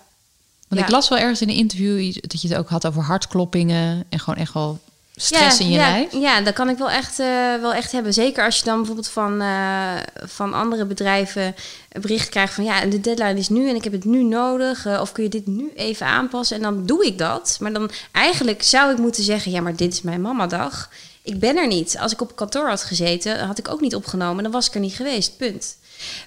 [0.67, 4.05] Want ik las wel ergens in een interview dat je het ook had over hartkloppingen
[4.09, 4.79] en gewoon echt wel
[5.15, 6.11] stress ja, in je ja, lijf.
[6.11, 7.27] Ja, dat kan ik wel echt, eh,
[7.61, 8.13] wel echt hebben.
[8.13, 9.93] Zeker als je dan bijvoorbeeld van, eh,
[10.25, 11.55] van andere bedrijven
[11.91, 12.63] een bericht krijgt van...
[12.63, 14.85] ja, de deadline is nu en ik heb het nu nodig.
[14.85, 16.55] eh, of kun je dit nu even aanpassen?
[16.55, 17.57] En dan doe ik dat.
[17.59, 19.51] Maar dan eigenlijk zou ik moeten zeggen...
[19.51, 20.89] ja, maar dit is mijn mamadag.
[21.23, 21.97] Ik ben er niet.
[21.99, 24.43] Als ik op kantoor had gezeten, had ik ook niet opgenomen.
[24.43, 25.77] Dan was ik er niet geweest, punt.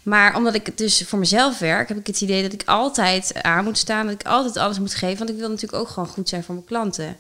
[0.03, 3.65] Maar omdat ik dus voor mezelf werk, heb ik het idee dat ik altijd aan
[3.65, 4.07] moet staan.
[4.07, 5.19] Dat ik altijd alles moet geven.
[5.19, 7.17] Want ik wil natuurlijk ook gewoon goed zijn voor mijn klanten.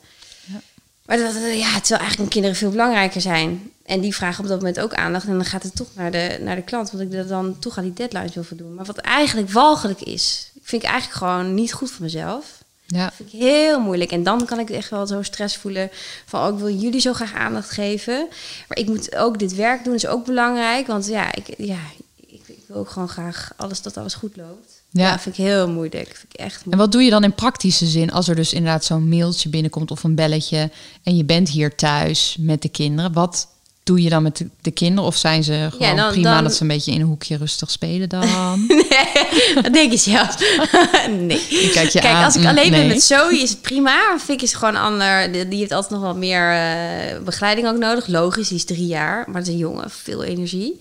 [1.08, 3.72] Maar dat, ja, terwijl eigenlijk kinderen veel belangrijker zijn.
[3.84, 5.26] En die vragen op dat moment ook aandacht.
[5.26, 6.90] En dan gaat het toch naar de, naar de klant.
[6.90, 8.74] Want ik er dan toch aan die deadlines wil voldoen.
[8.74, 10.50] Maar wat eigenlijk walgelijk is.
[10.62, 12.62] Vind ik eigenlijk gewoon niet goed voor mezelf.
[12.86, 13.04] Ja.
[13.04, 14.12] Dat vind ik heel moeilijk.
[14.12, 15.90] En dan kan ik echt wel zo stress voelen
[16.26, 16.46] van...
[16.46, 18.28] Oh, ik wil jullie zo graag aandacht geven.
[18.68, 20.86] Maar ik moet ook dit werk doen, is ook belangrijk.
[20.86, 21.80] Want ja, ik, ja,
[22.26, 24.77] ik, ik wil ook gewoon graag alles dat alles goed loopt.
[24.90, 25.10] Ja.
[25.10, 26.06] dat vind ik heel moeilijk.
[26.06, 28.84] Vind ik echt En wat doe je dan in praktische zin als er dus inderdaad
[28.84, 30.70] zo'n mailtje binnenkomt of een belletje
[31.02, 33.12] en je bent hier thuis met de kinderen?
[33.12, 33.48] Wat
[33.88, 35.04] doe je dan met de, de kinderen?
[35.04, 37.70] Of zijn ze gewoon dan- prima dan- dat ze een beetje in een hoekje rustig
[37.70, 38.26] spelen dan?
[38.88, 40.38] Nee, dat denk je zelf.
[41.26, 41.40] nee.
[41.48, 42.24] Ik kijk je Kijk, aan.
[42.24, 44.18] als ik alleen ben met Zoe is het prima.
[44.18, 45.32] Fik is gewoon ander.
[45.48, 48.06] Die heeft altijd nog wel meer eh, begeleiding ook nodig.
[48.06, 49.24] Logisch, die is drie jaar.
[49.26, 50.76] Maar het is een jongen, veel energie.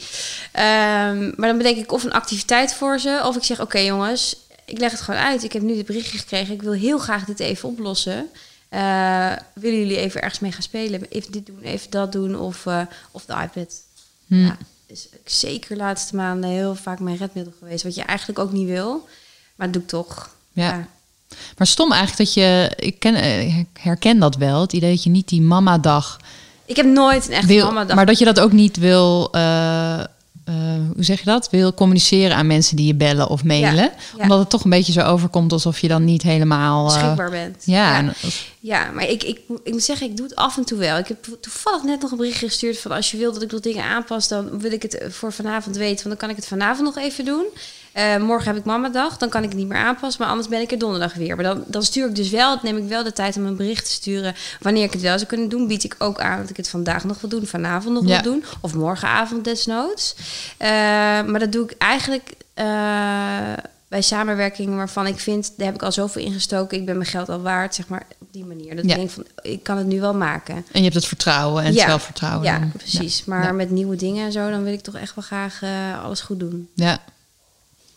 [0.51, 3.21] Ehm, maar dan bedenk ik of een activiteit voor ze.
[3.25, 5.43] Of ik zeg, oké jongens, ik leg het gewoon uit.
[5.43, 6.53] Ik heb nu dit berichtje gekregen.
[6.53, 8.25] Ik wil heel graag dit even oplossen.
[8.69, 11.01] Eh, willen jullie even ergens mee gaan spelen?
[11.09, 12.39] Even dit doen, even dat doen.
[12.39, 13.73] Of, eh, of de iPad.
[14.27, 14.45] Hm.
[14.45, 17.83] Ja, is zeker de laatste maanden heel vaak mijn redmiddel geweest.
[17.83, 19.07] Wat je eigenlijk ook niet wil.
[19.55, 20.35] Maar dat doe ik toch.
[20.51, 20.87] Ja.
[21.57, 25.03] Maar stom eigenlijk dat je, ik ken, eh, ik herken dat wel, het idee dat
[25.03, 26.19] je niet die mama-dag
[26.65, 27.95] Ik heb nooit een echte wil, mama dag.
[27.95, 29.31] maar dat je dat ook niet wil,
[30.47, 30.53] eh,
[30.93, 31.49] hoe zeg je dat?
[31.49, 34.21] Wil communiceren aan mensen die je bellen of mailen, Ja, ja.
[34.21, 37.63] omdat het toch een beetje zo overkomt alsof je dan niet helemaal eh, beschikbaar bent.
[37.65, 38.13] Ja,
[38.59, 38.91] ja.
[38.91, 40.97] maar ik, ik, ik moet zeggen, ik doe het af en toe wel.
[40.97, 43.63] Ik heb toevallig net nog een bericht gestuurd van als je wil dat ik wat
[43.63, 46.95] dingen aanpas, dan wil ik het voor vanavond weten, want dan kan ik het vanavond
[46.95, 47.45] nog even doen.
[47.97, 50.61] Eh, morgen heb ik mamadag, dan kan ik het niet meer aanpassen, maar anders ben
[50.61, 51.35] ik er donderdag weer.
[51.35, 53.85] Maar dan, dan stuur ik dus wel, neem ik wel de tijd om een bericht
[53.85, 54.35] te sturen.
[54.61, 57.03] Wanneer ik het wel zou kunnen doen, bied ik ook aan dat ik het vandaag
[57.03, 58.21] nog wil doen, vanavond nog Ja.
[58.21, 60.15] wil doen, of morgenavond desnoods.
[60.57, 60.67] Eh,
[61.23, 62.65] maar dat doe ik eigenlijk eh,
[63.87, 67.29] bij samenwerkingen waarvan ik vind, daar heb ik al zoveel ingestoken, ik ben mijn geld
[67.29, 68.75] al waard, zeg maar op die manier.
[68.75, 68.91] Dat Ja.
[68.91, 70.55] ik denk van, ik kan het nu wel maken.
[70.55, 72.43] en je hebt het vertrouwen en het zelfvertrouwen.
[72.45, 73.17] Ja, precies.
[73.17, 73.23] Ja.
[73.25, 75.61] Maar met nieuwe dingen en zo, dan wil ik toch echt wel graag
[76.03, 76.69] alles goed doen.
[76.73, 76.99] Ja.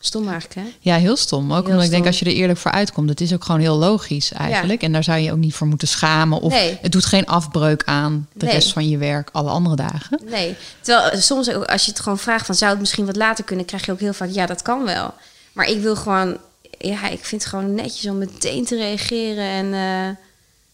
[0.03, 0.75] Stom eigenlijk, hè?
[0.91, 1.53] Ja, heel stom.
[1.53, 3.61] Ook Heel omdat ik denk als je er eerlijk voor uitkomt, het is ook gewoon
[3.61, 4.83] heel logisch eigenlijk.
[4.83, 6.41] En daar zou je ook niet voor moeten schamen.
[6.41, 6.79] Of Nee.
[6.83, 8.55] het doet geen afbreuk aan de Nee.
[8.55, 10.21] rest van je werk alle andere dagen.
[10.27, 10.57] Nee.
[10.81, 13.45] Terwijl eh, soms ook, als je het gewoon vraagt van zou het misschien wat later
[13.45, 15.15] kunnen, krijg je ook heel vaak ja, dat kan wel.
[15.53, 16.37] Maar ik wil gewoon,
[16.79, 20.07] ja, ik vind het gewoon netjes om meteen te reageren en, eh,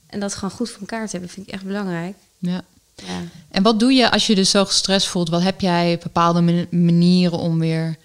[0.07, 2.15] en dat gewoon goed voor elkaar te hebben, vind ik echt belangrijk.
[2.39, 2.61] Ja.
[2.95, 3.21] Ja.
[3.51, 5.29] En wat doe je als je dus zo gestrest voelt?
[5.29, 7.97] Wat heb jij bepaalde man- manieren om weer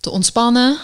[0.00, 0.78] te ontspannen?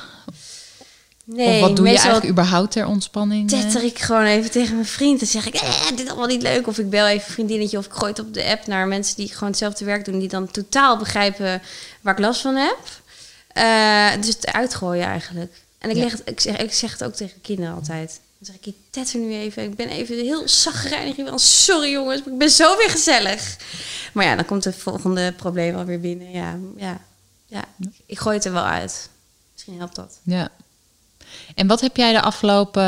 [1.24, 3.52] Nee, of wat doe je eigenlijk überhaupt ter ontspanning?
[3.52, 3.60] eh?
[3.60, 5.18] tetter ik gewoon even tegen mijn vriend.
[5.20, 6.66] Dan zeg ik, eh, dit is allemaal niet leuk.
[6.66, 9.16] Of ik bel even een vriendinnetje of ik gooi het op de app naar mensen
[9.16, 10.18] die gewoon hetzelfde werk doen.
[10.18, 11.62] Die dan totaal begrijpen
[12.00, 12.78] waar ik last van heb.
[13.48, 15.52] Eh, dus het uitgooien eigenlijk.
[15.78, 16.02] En ik, Ja.
[16.02, 18.20] leg het, ik, zeg, ik zeg het ook tegen kinderen altijd.
[18.38, 19.62] Dan zeg ik, ik tetter nu even.
[19.62, 21.40] Ik ben even heel zagrijnig.
[21.40, 23.56] Sorry jongens, maar ik ben zo weer gezellig.
[24.12, 26.30] Maar ja, dan komt het volgende probleem alweer binnen.
[26.30, 27.00] Ja, ja,
[27.46, 27.64] ja.
[28.06, 29.08] Ik gooi het er wel uit.
[29.52, 30.18] Misschien helpt dat.
[30.22, 30.48] Ja.
[31.54, 32.82] En wat heb jij de afgelopen,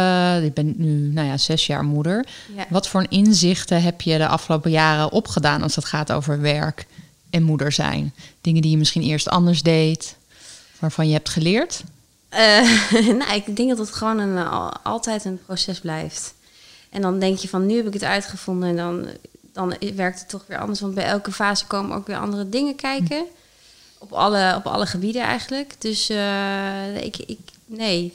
[0.45, 2.27] je bent nu nou ja, zes jaar moeder.
[2.57, 2.67] Ja.
[2.69, 6.87] Wat voor inzichten heb je de afgelopen jaren opgedaan als het gaat over werk
[7.31, 8.15] en moeder zijn?
[8.41, 10.17] Dingen die je misschien eerst anders deed,
[10.79, 11.83] waarvan je hebt geleerd?
[12.29, 12.39] Eh,
[13.21, 16.35] nou, ik denk dat het gewoon een, al- altijd een proces blijft.
[16.91, 19.07] En dan denk je van, nu heb ik het uitgevonden en dan,
[19.53, 20.81] dan werkt het toch weer anders.
[20.81, 23.25] Want bij elke fase komen ook weer andere dingen kijken.
[23.99, 25.75] Op alle, op alle gebieden eigenlijk.
[25.79, 28.15] Dus eh, ik, ik, nee,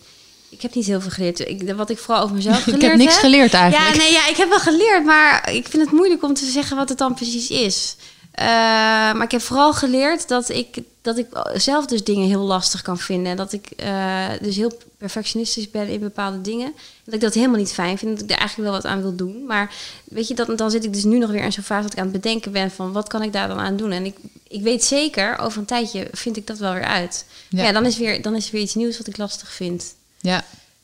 [0.50, 1.40] ik heb niet heel veel geleerd.
[1.40, 3.96] Ik, wat ik vooral over mezelf geleerd ik heb niks geleerd eigenlijk.
[3.96, 6.78] Ja, nee, ja, ik heb wel geleerd, maar ik vind het moeilijk om te zeggen
[6.78, 7.96] wat het dan precies is.
[8.32, 12.82] Eh, maar ik heb vooral geleerd dat ik, dat ik zelf dus dingen heel lastig
[12.82, 13.32] kan vinden.
[13.32, 16.74] En dat ik eh, dus heel perfectionistisch ben in bepaalde dingen.
[17.04, 18.12] Dat ik dat helemaal niet fijn vind.
[18.12, 19.46] Dat ik er eigenlijk wel wat aan wil doen.
[19.46, 21.92] Maar weet je, dat, dan zit ik dus nu nog weer in zo'n fase dat
[21.92, 23.92] ik aan het bedenken ben van wat kan ik daar dan aan doen.
[23.92, 24.16] En ik,
[24.48, 27.26] ik weet zeker, over een tijdje vind ik dat wel weer uit.
[27.50, 27.64] Ja.
[27.64, 29.96] Ja, dan, is weer, dan is er weer iets nieuws wat ik lastig vind.
[30.20, 30.44] Ja,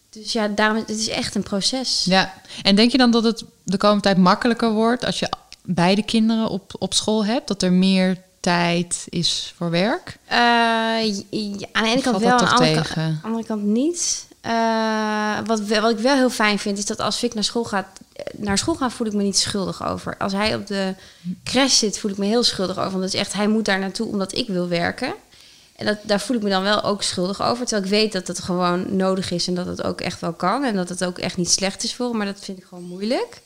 [0.09, 2.03] Dus ja, daarom, het is echt een proces.
[2.05, 2.33] ja.
[2.61, 5.29] En denk je dan dat het de komende tijd makkelijker wordt als je
[5.63, 7.47] beide kinderen op, op school hebt?
[7.47, 10.17] Dat er meer tijd is voor werk?
[10.25, 13.01] Eh, aan de ene kant wel, dat aan de andere, kant, tegen?
[13.01, 14.27] aan de andere kant niet.
[14.41, 17.87] Eh, wat, wat ik wel heel fijn vind, is dat als Vic naar school gaat,
[18.13, 20.17] eh, naar school gaat, voel ik me niet schuldig over.
[20.17, 20.95] Als hij op de
[21.43, 22.91] crash zit, voel ik me heel schuldig over.
[22.91, 25.13] Want het is echt, hij moet daar naartoe omdat ik wil werken.
[25.75, 27.65] En dat, daar voel ik me dan wel ook schuldig over.
[27.65, 30.63] Terwijl ik weet dat het gewoon nodig is en dat het ook echt wel kan.
[30.63, 32.83] En dat het ook echt niet slecht is voor hem, maar dat vind ik gewoon
[32.83, 33.41] moeilijk.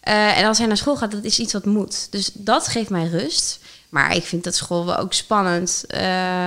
[0.00, 2.06] Eh, en als hij naar school gaat, dat is iets wat moet.
[2.10, 3.58] Dus dat geeft mij rust.
[3.94, 5.84] Maar ik vind dat school wel ook spannend.
[5.86, 6.02] eh,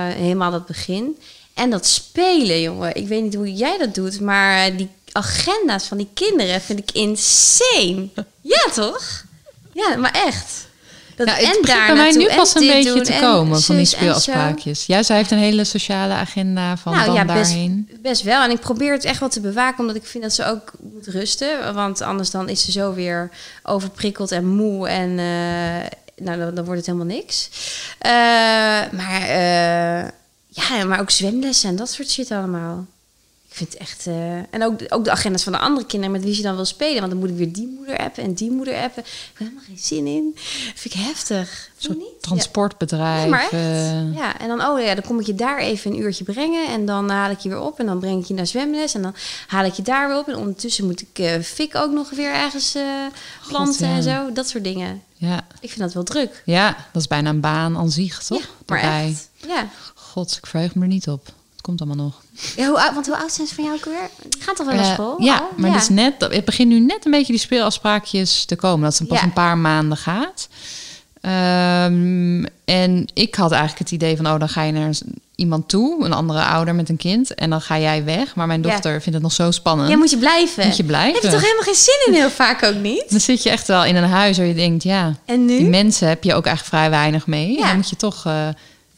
[0.08, 1.18] helemaal dat begin.
[1.54, 2.94] En dat spelen, jongen.
[2.94, 6.90] Ik weet niet hoe jij dat doet, maar die agenda's van die kinderen vind ik
[6.92, 8.08] insane.
[8.40, 9.24] Ja, toch?
[9.72, 10.66] Ja, maar echt.
[11.16, 13.60] Dat, Ja, het en begint bij mij nu pas een beetje doen te en komen
[13.60, 14.86] van die speelafspraakjes.
[14.86, 17.90] Ja, zij heeft een hele sociale agenda van Nou dan ja, best, daarheen.
[18.02, 18.42] best wel.
[18.42, 21.06] En ik probeer het echt wel te bewaken, omdat ik vind dat ze ook moet
[21.06, 21.74] rusten.
[21.74, 23.30] Want anders dan is ze zo weer
[23.62, 24.88] overprikkeld en moe.
[24.88, 25.86] En eh,
[26.20, 27.50] nou, dan, dan wordt het helemaal niks.
[27.98, 28.10] Eh,
[28.92, 30.08] maar, eh,
[30.48, 32.86] ja, maar ook zwemlessen en dat soort shit allemaal.
[33.60, 34.06] Ik vind het echt...
[34.06, 36.64] eh, en ook, ook de agendas van de andere kinderen met wie ze dan wil
[36.64, 36.98] spelen.
[36.98, 39.02] Want dan moet ik weer die moeder appen en die moeder appen.
[39.02, 40.36] Ik heb helemaal geen zin in.
[40.74, 41.70] vind ik heftig.
[42.20, 43.22] Transportbedrijf.
[43.22, 43.52] Ja, maar echt.
[43.52, 46.68] eh, Ja, en dan, oh ja, dan kom ik je daar even een uurtje brengen.
[46.68, 47.78] En dan haal ik je weer op.
[47.78, 48.94] En dan breng ik je naar zwemles.
[48.94, 49.14] En dan
[49.46, 50.28] haal ik je daar weer op.
[50.28, 52.76] En ondertussen moet ik eh fik ook nog weer ergens
[53.48, 53.94] planten ja.
[53.96, 54.32] en zo.
[54.32, 55.02] Dat soort dingen.
[55.14, 55.46] ja.
[55.60, 56.42] Ik vind dat wel druk.
[56.44, 58.38] ja, dat is bijna een baan aan zich, toch?
[58.38, 59.08] Ja, maar Daarbij.
[59.08, 59.28] echt.
[59.46, 59.68] Ja.
[59.94, 61.36] God, ik verheug me er niet op.
[61.68, 62.14] Komt allemaal nog.
[62.56, 64.08] ja hoe, oud- want hoe oud zijn ze van jou ook weer?
[64.28, 65.22] Die gaan toch wel naar Eh, school?
[65.22, 65.48] ja, al?
[65.56, 65.72] maar ja.
[65.74, 68.80] Het, is net, het begint nu net een beetje die speelafspraakjes te komen.
[68.84, 69.24] Dat ze pas Ja.
[69.24, 70.48] een paar maanden gaat.
[71.20, 74.90] Ehm, en ik had eigenlijk het idee van, oh, dan ga je naar
[75.34, 78.34] iemand toe, een andere ouder met een kind, en dan ga jij weg.
[78.34, 78.70] Maar mijn Ja.
[78.70, 79.88] dochter vindt het nog zo spannend.
[79.90, 80.66] Ja, moet je blijven.
[80.66, 81.14] Moet je blijven.
[81.14, 83.04] Heb je toch helemaal geen zin in heel vaak ook niet?
[83.08, 85.58] Dan zit je echt wel in een huis waar je denkt, ja, En nu?
[85.58, 87.50] die mensen heb je ook eigenlijk vrij weinig mee.
[87.52, 87.60] Ja.
[87.60, 88.48] En dan moet je toch eh,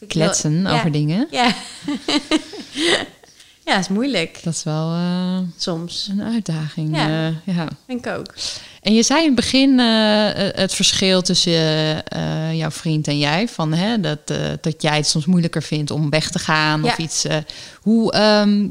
[0.07, 0.73] Kletsen ja.
[0.73, 1.27] over dingen.
[1.31, 1.53] Ja.
[3.65, 4.39] ja, is moeilijk.
[4.43, 6.09] Dat is wel eh, Soms.
[6.11, 6.95] een uitdaging.
[6.95, 7.27] Ja.
[7.45, 7.67] eh, ja.
[7.85, 8.33] Denk ik ook.
[8.81, 11.53] En je zei in het begin eh, het verschil tussen
[12.55, 13.47] jouw vriend en jij.
[13.47, 14.27] Van, hè, dat,
[14.61, 17.25] dat jij het soms moeilijker vindt om weg te gaan of iets.
[17.81, 18.67] hoe ehm,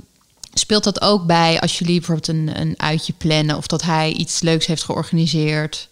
[0.52, 4.40] speelt dat ook bij als jullie bijvoorbeeld een, een uitje plannen of dat hij iets
[4.40, 5.88] leuks heeft georganiseerd?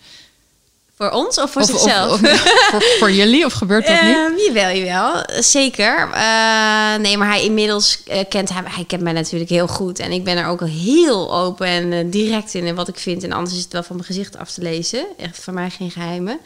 [0.99, 2.13] Voor ons of voor Of, zichzelf?
[2.13, 2.21] of-
[2.71, 4.15] voor, voor jullie of gebeurt dat niet?
[4.17, 5.25] Ehm, jawel, jawel.
[5.43, 6.09] Zeker.
[6.13, 9.99] Eh, nee, maar hij inmiddels eh, kent hij, hij kent mij natuurlijk heel goed.
[9.99, 13.25] En ik ben er ook heel open en eh, direct in, in wat ik vind.
[13.25, 15.07] En anders is het wel van mijn gezicht af te lezen.
[15.19, 16.39] Echt voor mij geen geheimen.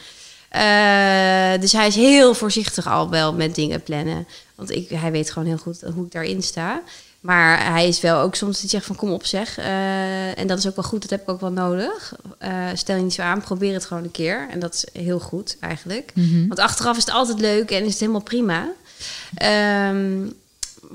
[0.48, 4.26] Eh, dus hij is heel voorzichtig al wel met dingen plannen.
[4.54, 6.82] Want ik, hij weet gewoon heel goed hoe ik daarin sta.
[7.22, 9.58] Maar hij is wel ook soms die zegt van kom op zeg.
[9.58, 12.14] Eh, en dat is ook wel goed, dat heb ik ook wel nodig.
[12.38, 14.46] Eh, stel je niet zo aan, probeer het gewoon een keer.
[14.50, 16.12] En dat is heel goed eigenlijk.
[16.14, 16.46] Mhm.
[16.48, 18.68] Want achteraf is het altijd leuk en is het helemaal prima.
[19.34, 20.22] Ehm,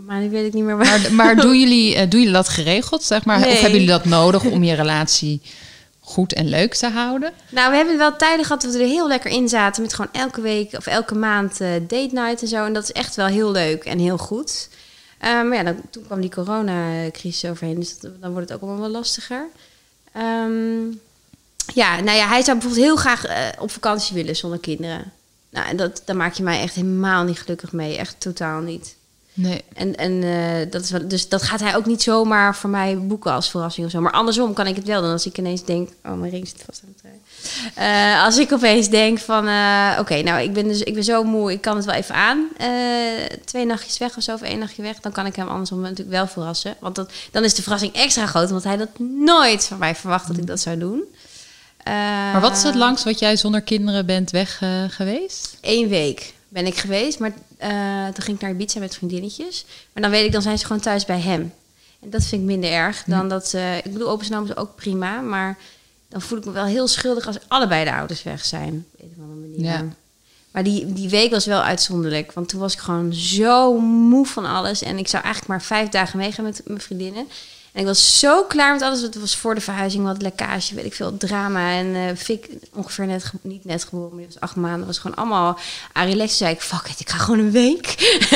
[0.06, 1.02] maar nu weet ik niet meer waar.
[1.02, 3.40] Maar, maar doen, jullie, eh, doen jullie dat geregeld, zeg maar?
[3.40, 3.52] Nee.
[3.52, 5.42] Of hebben jullie dat nodig om je relatie
[6.00, 7.32] goed en leuk te houden?
[7.50, 9.82] Nou, we hebben wel tijden gehad dat we er heel lekker in zaten.
[9.82, 12.66] Met gewoon elke week of elke maand date night en zo.
[12.66, 14.70] En dat is echt wel heel leuk en heel goed.
[15.18, 17.80] Eh, maar ja, dan, toen kwam die coronacrisis overheen.
[17.80, 19.48] Dus dan wordt het ook allemaal wel lastiger.
[20.12, 20.86] Ehm,
[21.74, 25.12] ja, nou ja, hij zou bijvoorbeeld heel graag eh, op vakantie willen zonder kinderen.
[25.50, 27.98] Nou, en dat, daar maak je mij echt helemaal niet gelukkig mee.
[27.98, 28.96] Echt totaal niet.
[29.40, 29.62] Nee.
[29.74, 32.98] En, en eh, dat is wel, dus dat gaat hij ook niet zomaar voor mij
[32.98, 34.02] boeken als verrassing of zo.
[34.02, 35.12] Maar andersom kan ik het wel doen.
[35.12, 35.90] Als ik ineens denk...
[36.06, 37.16] Oh, mijn ring zit vast aan de trui.
[37.76, 39.48] Eh, als ik opeens denk van...
[39.48, 41.52] eh, Oké, nou, ik ben, dus, ik ben zo moe.
[41.52, 42.48] Ik kan het wel even aan.
[43.46, 44.34] Twee nachtjes weg of zo.
[44.34, 45.00] Of één nachtje weg.
[45.00, 46.76] Dan kan ik hem andersom natuurlijk wel verrassen.
[46.80, 48.50] Want dat, dan is de verrassing extra groot.
[48.50, 51.04] Want hij had nooit van mij verwacht dat ik dat zou doen.
[51.84, 55.58] Maar wat is het langst wat jij zonder kinderen bent weg geweest?
[55.62, 59.66] Eén week ben ik geweest, maar eh, toen ging ik naar Ibiza met vriendinnetjes.
[59.94, 61.54] Maar dan weet ik, dan zijn ze gewoon thuis bij hem.
[62.00, 63.82] En dat vind ik minder erg dan dat ze...
[63.84, 65.58] Ik bedoel, open is ook prima, maar
[66.10, 68.86] dan voel ik me wel heel schuldig als allebei de ouders weg zijn.
[68.94, 69.66] Op een of andere manier.
[69.66, 69.86] Ja.
[70.52, 74.46] Maar die, die week was wel uitzonderlijk, want toen was ik gewoon zo moe van
[74.46, 74.82] alles.
[74.82, 77.28] En ik zou eigenlijk maar vijf dagen meegaan met mijn vriendinnen.
[77.78, 79.02] En ik was zo klaar met alles.
[79.02, 81.72] Het was voor de verhuizing wat lekkage, weet ik veel, drama.
[81.72, 84.88] En eh Fik, ongeveer net, niet net geboren, maar die was acht maanden.
[84.88, 85.60] was gewoon allemaal
[85.94, 86.28] Arilex.
[86.28, 87.86] Toen zei ik, fuck it, ik ga gewoon een week.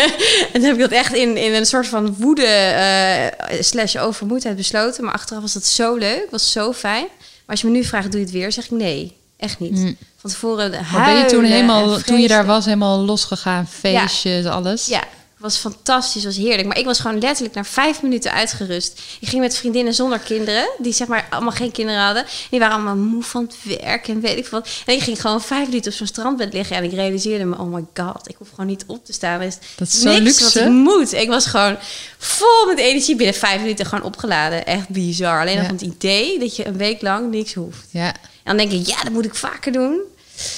[0.53, 4.55] en toen heb ik dat echt in, in een soort van woede eh, slash overmoedheid
[4.55, 5.03] besloten.
[5.03, 7.07] Maar achteraf was dat zo leuk, was zo fijn.
[7.09, 8.51] Maar als je me nu vraagt, doe je het weer?
[8.51, 9.71] Zeg ik nee, echt niet.
[9.71, 9.97] Mm.
[10.17, 13.67] Van tevoren Maar ben je toen huilen helemaal, en toen je daar was, helemaal losgegaan,
[13.67, 14.85] feestjes, alles?
[14.85, 15.03] Ja,
[15.41, 16.67] was fantastisch, was heerlijk.
[16.67, 19.01] Maar ik was gewoon letterlijk na vijf minuten uitgerust.
[19.19, 22.25] Ik ging met vriendinnen zonder kinderen, die zeg maar allemaal geen kinderen hadden.
[22.49, 24.69] Die waren allemaal moe van het werk en weet ik wat.
[24.85, 27.73] En ik ging gewoon vijf minuten op zo'n strandbed liggen en ik realiseerde me, oh
[27.73, 29.39] my god, ik hoef gewoon niet op te staan.
[29.41, 30.43] Er is Dat is zo niks luxe.
[30.59, 31.13] wat ik moet.
[31.13, 31.77] Ik was gewoon
[32.17, 34.65] vol met energie binnen vijf minuten gewoon opgeladen.
[34.65, 35.39] Echt bizar.
[35.41, 35.67] Alleen al Ja.
[35.67, 37.85] van het idee dat je een week lang niks hoeft.
[37.89, 38.05] Ja,
[38.43, 39.99] En dan denk ik, ja, dat moet ik vaker doen.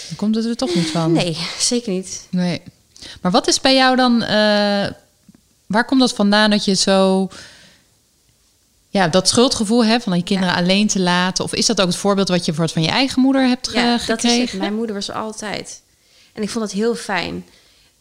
[0.08, 1.12] dan komt het er toch niet van.
[1.12, 2.28] Nee, zeker niet.
[2.30, 2.62] Nee.
[3.22, 4.22] Maar wat is bij jou dan...
[4.22, 4.88] eh,
[5.66, 7.28] waar komt dat vandaan dat je zo...
[8.90, 11.44] Ja, dat schuldgevoel hebt van je kinderen alleen te laten?
[11.44, 13.70] Of is dat ook het voorbeeld wat je voor het van je eigen moeder hebt
[13.74, 14.50] Ja, dat is gekregen?
[14.50, 14.60] het.
[14.60, 15.82] Mijn moeder was altijd.
[16.34, 17.46] En ik vond dat heel fijn.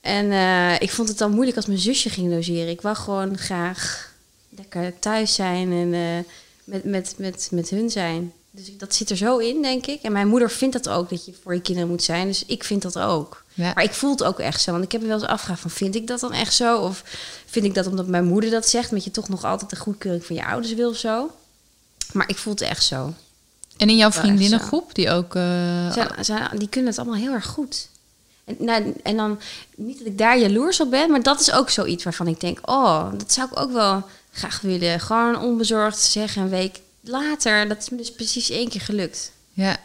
[0.01, 2.69] En eh, ik vond het dan moeilijk als mijn zusje ging logeren.
[2.69, 4.13] Ik wou gewoon graag
[4.49, 6.33] lekker thuis zijn en eh,
[6.65, 8.33] met, met, met, met hun zijn.
[8.55, 10.03] Dus dat zit er zo in, denk ik.
[10.03, 12.27] En mijn moeder vindt dat ook, dat je voor je kinderen moet zijn.
[12.27, 13.43] Dus ik vind dat ook.
[13.55, 13.73] Ja.
[13.75, 14.73] Maar ik voel het ook echt zo.
[14.73, 16.79] Want ik heb me wel eens afgevraagd van, vind ik dat dan echt zo?
[16.79, 17.03] Of
[17.47, 18.89] vind ik dat omdat mijn moeder dat zegt...
[18.91, 21.31] omdat je toch nog altijd de goedkeuring van je ouders wil of zo?
[22.13, 23.13] Maar ik voel het echt zo.
[23.77, 25.33] En in jouw vriendinnengroep, die ook...
[26.21, 27.89] zij- die kunnen het allemaal heel erg goed.
[28.45, 29.41] En, nou, en dan,
[29.77, 31.11] niet dat ik daar jaloers op ben...
[31.11, 32.59] maar dat is ook zoiets waarvan ik denk...
[32.71, 35.01] oh, dat zou ik ook wel graag willen.
[35.01, 37.69] Gewoon onbezorgd zeggen een week later.
[37.69, 39.33] Dat is me dus precies één keer gelukt.
[39.53, 39.77] Ja,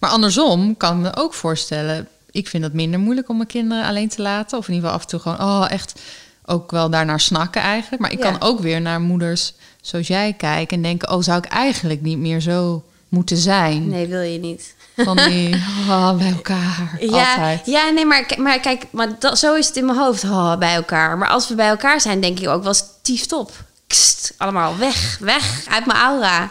[0.00, 2.08] maar andersom kan ik me ook voorstellen.
[2.30, 4.58] Ik vind het minder moeilijk om mijn kinderen alleen te laten.
[4.58, 6.00] Of in ieder geval af en toe gewoon, oh, echt
[6.46, 8.02] ook wel daarnaar snakken eigenlijk.
[8.02, 8.30] Maar ik Ja.
[8.30, 12.18] kan ook weer naar moeders zoals jij kijken en denken, oh, zou ik eigenlijk niet
[12.18, 13.88] meer zo moeten zijn?
[13.88, 14.74] Nee, wil je niet.
[14.96, 15.54] Van die,
[15.88, 17.66] oh, bij elkaar, Ja, altijd.
[17.66, 20.74] ja nee, maar, maar kijk, maar dat, zo is het in mijn hoofd oh, bij
[20.74, 21.18] elkaar.
[21.18, 23.50] Maar als we bij elkaar zijn, denk ik ook wel stief top.
[23.86, 26.50] Kst, allemaal weg, weg uit mijn aura.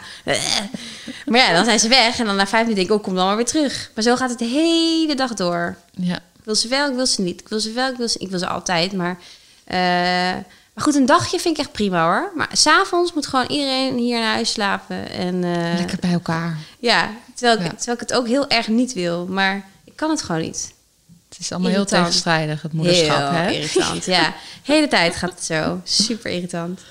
[1.25, 3.15] Maar ja, dan zijn ze weg en dan na vijf minuten denk ik, oh, kom
[3.15, 3.91] dan maar weer terug.
[3.95, 5.77] Maar zo gaat het de hele dag door.
[5.91, 6.15] Ja.
[6.15, 7.39] Ik wil ze wel, ik wil ze niet.
[7.41, 9.17] Ik wil ze wel, ik wil ze Ik wil ze altijd, maar...
[9.63, 9.77] eh,
[10.73, 12.31] maar goed, een dagje vind ik echt prima hoor.
[12.35, 15.09] Maar s'avonds moet gewoon iedereen hier naar huis slapen.
[15.09, 16.57] En, eh, Lekker bij elkaar.
[16.79, 17.69] Ja, terwijl ik, Ja.
[17.69, 19.25] terwijl ik het ook heel erg niet wil.
[19.25, 20.73] Maar ik kan het gewoon niet.
[21.29, 23.17] Het is allemaal heel tegenstrijdig, het moederschap.
[23.17, 23.51] Heel hè?
[23.51, 24.23] irritant, ja.
[24.65, 25.81] De hele tijd gaat het zo.
[25.83, 26.81] Super irritant.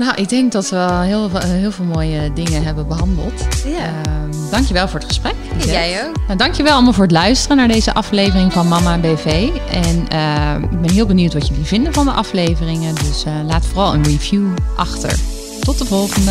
[0.00, 3.32] Nou, ik denk dat we heel, veel- heel veel mooie dingen hebben behandeld.
[3.64, 3.78] Ja.
[3.78, 5.34] Ehm, dankjewel voor het gesprek.
[5.66, 6.16] Jij ook.
[6.26, 9.48] Nou, dankjewel allemaal voor het luisteren naar deze aflevering van Mama BV.
[9.70, 12.94] En eh, ik ben heel benieuwd wat jullie vinden van de afleveringen.
[12.94, 15.18] Dus eh, laat vooral een review achter.
[15.60, 16.30] Tot de volgende.